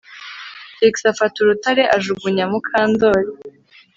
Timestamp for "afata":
1.11-1.35